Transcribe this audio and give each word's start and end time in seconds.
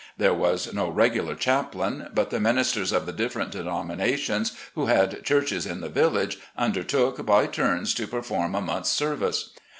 There 0.17 0.33
was 0.33 0.73
no 0.73 0.89
regular 0.89 1.35
chaplain, 1.35 2.09
but 2.11 2.31
the 2.31 2.39
ministers 2.39 2.91
of 2.91 3.05
the 3.05 3.13
different 3.13 3.51
denominations 3.51 4.51
who 4.73 4.87
had 4.87 5.23
churches 5.23 5.67
in 5.67 5.81
the 5.81 5.89
village 5.89 6.39
undertook, 6.57 7.23
by 7.23 7.45
turns, 7.45 7.93
to 7.93 8.07
perform 8.07 8.55
a 8.55 8.61
month's 8.61 8.89
service. 8.89 9.51